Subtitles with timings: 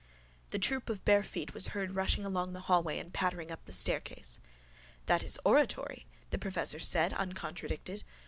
[0.49, 3.71] The troop of bare feet was heard rushing along the hallway and pattering up the
[3.71, 4.39] staircase.
[5.05, 8.03] —That is oratory, the professor said uncontradicted.